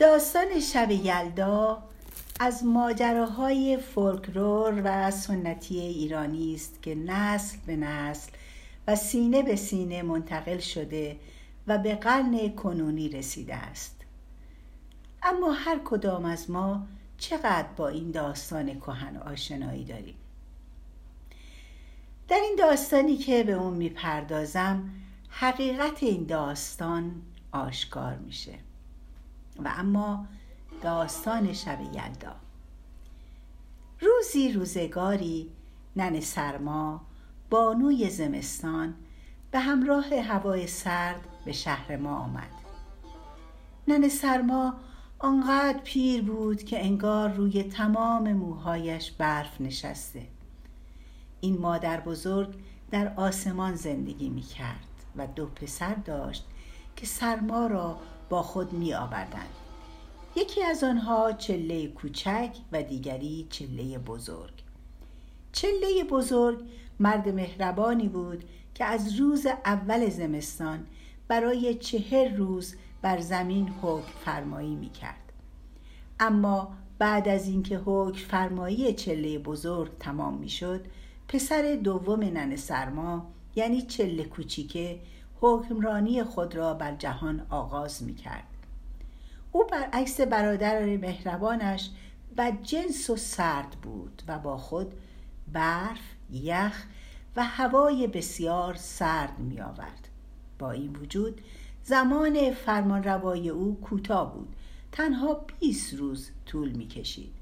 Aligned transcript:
داستان 0.00 0.60
شب 0.60 0.90
یلدا 0.90 1.82
از 2.40 2.64
ماجراهای 2.64 3.76
فولکلور 3.76 4.82
و 4.84 5.10
سنتی 5.10 5.80
ایرانی 5.80 6.54
است 6.54 6.82
که 6.82 6.94
نسل 6.94 7.58
به 7.66 7.76
نسل 7.76 8.30
و 8.86 8.96
سینه 8.96 9.42
به 9.42 9.56
سینه 9.56 10.02
منتقل 10.02 10.58
شده 10.58 11.16
و 11.66 11.78
به 11.78 11.94
قرن 11.94 12.48
کنونی 12.48 13.08
رسیده 13.08 13.54
است. 13.54 14.00
اما 15.22 15.52
هر 15.52 15.78
کدام 15.84 16.24
از 16.24 16.50
ما 16.50 16.86
چقدر 17.18 17.68
با 17.76 17.88
این 17.88 18.10
داستان 18.10 18.80
کهن 18.80 19.16
آشنایی 19.16 19.84
داریم؟ 19.84 20.16
در 22.28 22.40
این 22.40 22.56
داستانی 22.58 23.16
که 23.16 23.44
به 23.44 23.52
اون 23.52 23.74
می‌پردازم 23.74 24.90
حقیقت 25.28 26.02
این 26.02 26.24
داستان 26.24 27.22
آشکار 27.52 28.16
میشه. 28.16 28.69
و 29.64 29.72
اما 29.76 30.26
داستان 30.82 31.52
شب 31.52 31.78
یلدا. 31.80 32.36
روزی 34.00 34.52
روزگاری 34.52 35.50
نن 35.96 36.20
سرما 36.20 37.00
بانوی 37.50 38.10
زمستان 38.10 38.94
به 39.50 39.58
همراه 39.58 40.14
هوای 40.14 40.66
سرد 40.66 41.20
به 41.44 41.52
شهر 41.52 41.96
ما 41.96 42.18
آمد. 42.18 42.50
نن 43.88 44.08
سرما 44.08 44.74
آنقدر 45.18 45.78
پیر 45.84 46.22
بود 46.22 46.62
که 46.62 46.84
انگار 46.84 47.32
روی 47.32 47.62
تمام 47.62 48.32
موهایش 48.32 49.10
برف 49.10 49.60
نشسته. 49.60 50.26
این 51.40 51.58
مادر 51.58 52.00
بزرگ 52.00 52.54
در 52.90 53.12
آسمان 53.16 53.74
زندگی 53.74 54.28
می 54.28 54.42
کرد 54.42 54.86
و 55.16 55.26
دو 55.26 55.46
پسر 55.46 55.94
داشت 55.94 56.46
که 56.96 57.06
سرما 57.06 57.66
را 57.66 57.98
با 58.30 58.42
خود 58.42 58.72
می 58.72 58.94
آوردند 58.94 59.50
یکی 60.36 60.62
از 60.62 60.84
آنها 60.84 61.32
چله 61.32 61.88
کوچک 61.88 62.56
و 62.72 62.82
دیگری 62.82 63.46
چله 63.50 63.98
بزرگ 63.98 64.52
چله 65.52 66.04
بزرگ 66.10 66.64
مرد 67.00 67.28
مهربانی 67.28 68.08
بود 68.08 68.44
که 68.74 68.84
از 68.84 69.20
روز 69.20 69.46
اول 69.46 70.08
زمستان 70.08 70.86
برای 71.28 71.74
چهر 71.74 72.36
روز 72.36 72.74
بر 73.02 73.20
زمین 73.20 73.68
حکم 73.82 74.12
فرمایی 74.24 74.74
می 74.74 74.90
کرد. 74.90 75.32
اما 76.20 76.72
بعد 76.98 77.28
از 77.28 77.48
اینکه 77.48 77.78
حکم 77.84 78.18
فرمایی 78.18 78.92
چله 78.92 79.38
بزرگ 79.38 79.98
تمام 79.98 80.34
می 80.34 80.48
شد 80.48 80.84
پسر 81.28 81.78
دوم 81.84 82.20
نن 82.20 82.56
سرما 82.56 83.30
یعنی 83.56 83.82
چله 83.82 84.24
کوچیکه 84.24 85.00
حکمرانی 85.40 86.24
خود 86.24 86.54
را 86.54 86.74
بر 86.74 86.94
جهان 86.94 87.46
آغاز 87.50 88.02
می 88.02 88.14
کرد. 88.14 88.44
او 89.52 89.66
برعکس 89.66 90.20
برادر 90.20 90.96
مهربانش 90.96 91.90
جنس 92.62 93.10
و 93.10 93.16
سرد 93.16 93.70
بود 93.82 94.22
و 94.28 94.38
با 94.38 94.56
خود 94.56 94.94
برف، 95.52 96.00
یخ 96.30 96.84
و 97.36 97.44
هوای 97.44 98.06
بسیار 98.06 98.74
سرد 98.74 99.38
می 99.38 99.60
آورد. 99.60 100.08
با 100.58 100.70
این 100.70 100.96
وجود 100.96 101.40
زمان 101.82 102.54
فرمان 102.54 103.02
روای 103.02 103.48
او 103.48 103.80
کوتاه 103.80 104.34
بود 104.34 104.56
تنها 104.92 105.46
20 105.60 105.94
روز 105.94 106.30
طول 106.46 106.72
می 106.72 106.88
کشید 106.88 107.39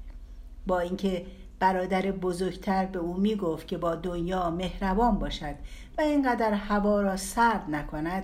با 0.69 0.79
اینکه 0.79 1.25
برادر 1.59 2.11
بزرگتر 2.11 2.85
به 2.85 2.99
او 2.99 3.17
می 3.17 3.35
گفت 3.35 3.67
که 3.67 3.77
با 3.77 3.95
دنیا 3.95 4.49
مهربان 4.49 5.19
باشد 5.19 5.55
و 5.97 6.01
اینقدر 6.01 6.53
هوا 6.53 7.01
را 7.01 7.17
سرد 7.17 7.69
نکند 7.69 8.23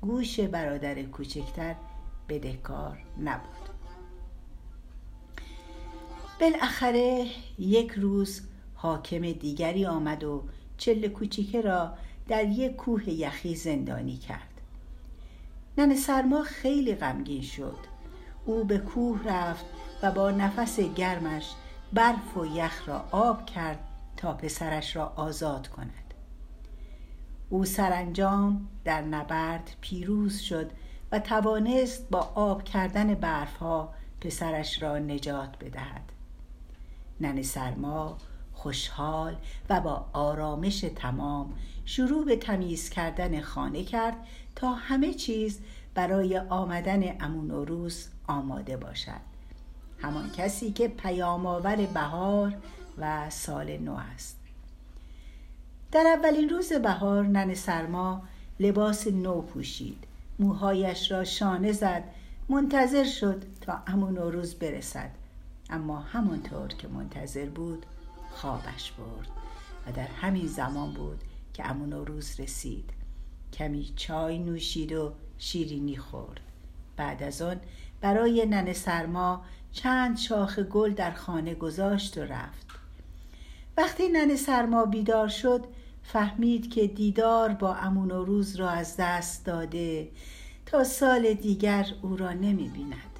گوش 0.00 0.40
برادر 0.40 1.02
کوچکتر 1.02 1.74
بدهکار 2.28 2.98
نبود. 3.24 3.68
بالاخره 6.40 7.26
یک 7.58 7.90
روز 7.90 8.40
حاکم 8.74 9.32
دیگری 9.32 9.86
آمد 9.86 10.24
و 10.24 10.42
چله 10.76 11.08
کوچیکه 11.08 11.60
را 11.60 11.92
در 12.28 12.44
یک 12.44 12.76
کوه 12.76 13.10
یخی 13.10 13.54
زندانی 13.54 14.16
کرد. 14.16 14.60
نن 15.78 15.94
سرما 15.94 16.42
خیلی 16.42 16.94
غمگین 16.94 17.42
شد. 17.42 17.78
او 18.44 18.64
به 18.64 18.78
کوه 18.78 19.20
رفت 19.24 19.64
و 20.02 20.10
با 20.10 20.30
نفس 20.30 20.80
گرمش 20.80 21.54
برف 21.92 22.36
و 22.36 22.46
یخ 22.46 22.88
را 22.88 23.04
آب 23.10 23.46
کرد 23.46 23.78
تا 24.16 24.32
پسرش 24.32 24.96
را 24.96 25.12
آزاد 25.16 25.68
کند. 25.68 26.14
او 27.48 27.64
سرانجام 27.64 28.68
در 28.84 29.02
نبرد 29.02 29.76
پیروز 29.80 30.38
شد 30.38 30.70
و 31.12 31.18
توانست 31.18 32.10
با 32.10 32.20
آب 32.34 32.64
کردن 32.64 33.14
برفها 33.14 33.94
پسرش 34.20 34.82
را 34.82 34.98
نجات 34.98 35.64
بدهد. 35.64 36.12
نن 37.20 37.42
سرما 37.42 38.18
خوشحال 38.52 39.36
و 39.70 39.80
با 39.80 40.06
آرامش 40.12 40.80
تمام 40.80 41.54
شروع 41.84 42.24
به 42.24 42.36
تمیز 42.36 42.90
کردن 42.90 43.40
خانه 43.40 43.84
کرد 43.84 44.16
تا 44.56 44.72
همه 44.72 45.14
چیز 45.14 45.60
برای 45.94 46.38
آمدن 46.38 47.16
امون 47.20 47.78
آماده 48.26 48.76
باشد. 48.76 49.35
همان 49.98 50.30
کسی 50.30 50.72
که 50.72 50.88
پیام 50.88 51.46
آور 51.46 51.76
بهار 51.76 52.54
و 52.98 53.30
سال 53.30 53.76
نو 53.76 53.96
است. 54.14 54.38
در 55.92 56.14
اولین 56.18 56.48
روز 56.48 56.72
بهار 56.72 57.24
نن 57.24 57.54
سرما 57.54 58.22
لباس 58.60 59.06
نو 59.06 59.42
پوشید. 59.42 60.04
موهایش 60.38 61.10
را 61.12 61.24
شانه 61.24 61.72
زد. 61.72 62.04
منتظر 62.48 63.04
شد 63.04 63.42
تا 63.60 63.82
امون 63.86 64.16
روز 64.16 64.54
برسد. 64.54 65.10
اما 65.70 65.98
همانطور 65.98 66.68
که 66.68 66.88
منتظر 66.88 67.46
بود 67.46 67.86
خوابش 68.30 68.92
برد 68.92 69.28
و 69.86 69.92
در 69.92 70.06
همین 70.06 70.46
زمان 70.46 70.92
بود 70.92 71.20
که 71.54 71.70
امون 71.70 71.92
روز 71.92 72.40
رسید. 72.40 72.90
کمی 73.52 73.92
چای 73.96 74.38
نوشید 74.38 74.92
و 74.92 75.12
شیرینی 75.38 75.96
خورد. 75.96 76.40
بعد 76.96 77.22
از 77.22 77.42
آن 77.42 77.60
برای 78.00 78.46
نن 78.46 78.72
سرما 78.72 79.44
چند 79.76 80.18
شاخ 80.18 80.58
گل 80.58 80.94
در 80.94 81.10
خانه 81.10 81.54
گذاشت 81.54 82.18
و 82.18 82.20
رفت. 82.20 82.66
وقتی 83.76 84.08
نن 84.08 84.36
سرما 84.36 84.84
بیدار 84.84 85.28
شد 85.28 85.64
فهمید 86.02 86.70
که 86.70 86.86
دیدار 86.86 87.48
با 87.48 87.74
امون 87.74 88.10
و 88.10 88.24
روز 88.24 88.56
را 88.56 88.70
از 88.70 88.96
دست 88.98 89.46
داده 89.46 90.08
تا 90.66 90.84
سال 90.84 91.34
دیگر 91.34 91.86
او 92.02 92.16
را 92.16 92.32
نمی 92.32 92.68
بیند. 92.68 93.18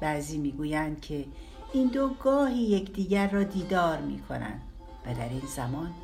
بعضی 0.00 0.38
می‌گویند 0.38 1.00
که 1.00 1.24
این 1.72 1.88
دو 1.88 2.08
گاهی 2.08 2.62
یکدیگر 2.62 3.30
را 3.30 3.42
دیدار 3.42 4.00
می 4.00 4.18
کنند 4.18 4.62
و 5.06 5.14
در 5.14 5.28
این 5.28 5.46
زمان 5.56 5.94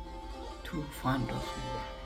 طوفان 0.63 1.21
رخ 1.21 1.29
می‌دهد 1.29 2.02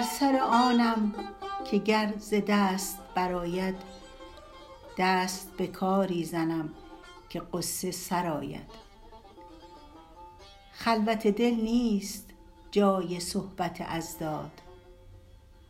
بر 0.00 0.06
سر 0.06 0.40
آنم 0.50 1.14
که 1.70 1.78
گر 1.78 2.14
ز 2.18 2.34
دست 2.48 2.98
براید 3.14 3.74
دست 4.98 5.56
به 5.56 5.66
کاری 5.66 6.24
زنم 6.24 6.70
که 7.28 7.42
قصه 7.52 7.90
سرآید 7.90 8.70
خلوت 10.72 11.26
دل 11.26 11.54
نیست 11.54 12.30
جای 12.70 13.20
صحبت 13.20 13.80
اضداد 13.80 14.50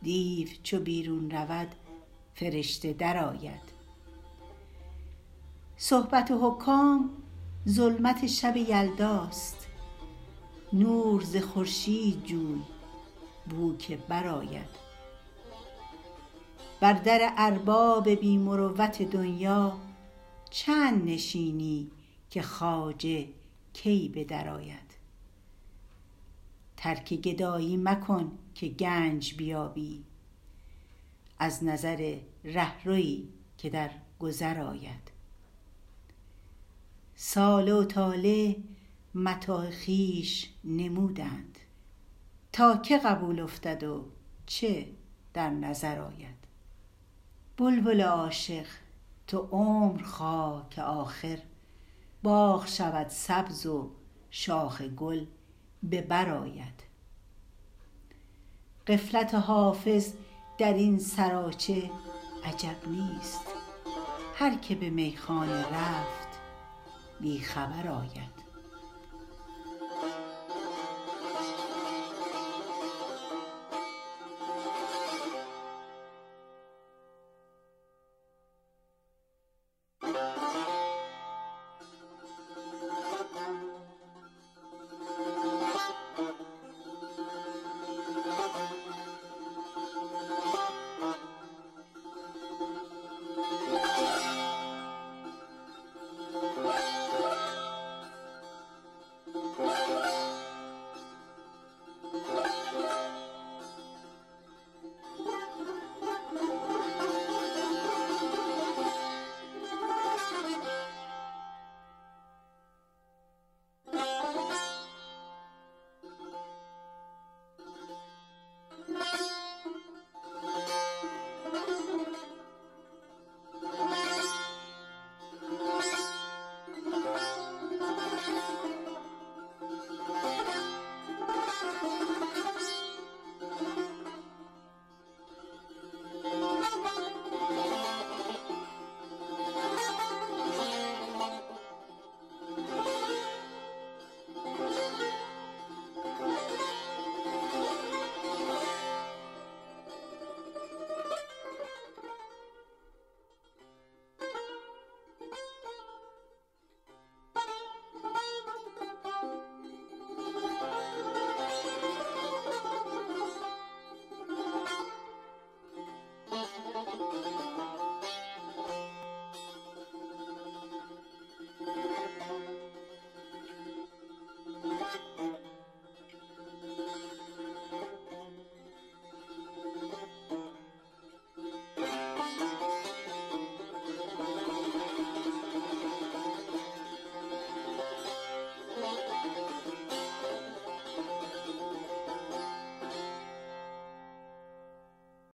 دیو 0.01 0.47
چو 0.63 0.79
بیرون 0.79 1.31
رود 1.31 1.75
فرشته 2.35 2.93
درآید 2.93 3.71
صحبت 5.77 6.31
حکام 6.41 7.09
ظلمت 7.69 8.27
شب 8.27 8.57
یلداست 8.57 9.67
نور 10.73 11.23
ز 11.23 11.37
خورشید 11.37 12.23
جوی 12.23 12.61
بو 13.49 13.77
که 13.77 13.97
برآید. 13.97 14.81
بر 16.81 16.93
در 16.93 17.33
ارباب 17.37 18.09
بی 18.09 18.37
مروت 18.37 19.01
دنیا 19.01 19.77
چند 20.49 21.09
نشینی 21.09 21.91
که 22.29 22.41
خواجه 22.41 23.27
کی 23.73 24.09
به 24.09 24.23
در 24.23 24.49
آید. 24.49 24.91
ترک 26.77 27.13
گدایی 27.13 27.77
مکن 27.77 28.31
که 28.55 28.67
گنج 28.67 29.33
بیابی. 29.33 30.03
از 31.39 31.63
نظر 31.63 32.17
رهروی 32.43 33.27
که 33.57 33.69
در 33.69 33.91
گذر 34.19 34.61
آید. 34.61 35.11
ساله 37.15 37.73
و 37.73 37.83
طالع 37.83 38.55
متاع 39.15 39.71
خویش 39.71 40.49
نمودند. 40.63 41.50
تا 42.53 42.77
که 42.77 42.97
قبول 42.97 43.39
افتد 43.39 43.83
و 43.83 44.05
چه 44.45 44.87
در 45.33 45.49
نظر 45.49 45.99
آید؟ 45.99 46.35
بلبل 47.57 48.01
عاشق 48.01 48.65
تو 49.27 49.37
عمر 49.51 50.03
خواه 50.03 50.69
که 50.69 50.81
آخر 50.81 51.39
باغ 52.23 52.67
شود 52.67 53.07
سبز 53.09 53.65
و 53.65 53.91
شاخ 54.29 54.81
گل 54.81 55.25
به 55.83 56.01
بر 56.01 56.29
آید. 56.29 56.83
قفلت 58.87 59.35
حافظ 59.35 60.13
در 60.57 60.73
این 60.73 60.99
سراچه 60.99 61.91
عجب 62.45 62.87
نیست 62.87 63.45
هر 64.35 64.55
که 64.57 64.75
به 64.75 64.89
میخانه 64.89 65.61
رفت 65.61 66.39
بی 67.19 67.39
خبر 67.39 67.87
آید. 67.87 68.40